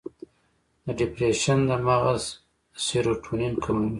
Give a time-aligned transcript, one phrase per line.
[0.85, 2.23] د ډیپریشن د مغز
[2.85, 3.89] سیروټونین کموي.